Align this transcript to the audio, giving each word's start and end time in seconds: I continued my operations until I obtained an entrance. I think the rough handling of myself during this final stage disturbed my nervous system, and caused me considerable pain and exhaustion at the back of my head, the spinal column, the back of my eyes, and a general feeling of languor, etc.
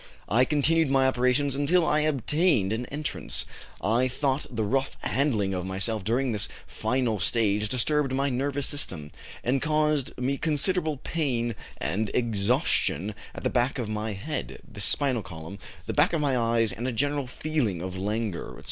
I 0.27 0.45
continued 0.45 0.89
my 0.89 1.05
operations 1.05 1.53
until 1.53 1.85
I 1.85 1.99
obtained 1.99 2.73
an 2.73 2.87
entrance. 2.87 3.45
I 3.81 4.07
think 4.07 4.47
the 4.49 4.63
rough 4.63 4.97
handling 5.01 5.53
of 5.53 5.67
myself 5.67 6.03
during 6.03 6.31
this 6.31 6.49
final 6.65 7.19
stage 7.19 7.69
disturbed 7.69 8.11
my 8.11 8.31
nervous 8.31 8.65
system, 8.65 9.11
and 9.43 9.61
caused 9.61 10.17
me 10.19 10.39
considerable 10.39 10.97
pain 10.97 11.53
and 11.77 12.09
exhaustion 12.15 13.13
at 13.35 13.43
the 13.43 13.51
back 13.51 13.77
of 13.77 13.89
my 13.89 14.13
head, 14.13 14.57
the 14.67 14.81
spinal 14.81 15.21
column, 15.21 15.59
the 15.85 15.93
back 15.93 16.13
of 16.13 16.19
my 16.21 16.35
eyes, 16.35 16.71
and 16.73 16.87
a 16.87 16.91
general 16.91 17.27
feeling 17.27 17.83
of 17.83 17.95
languor, 17.95 18.53
etc. 18.53 18.59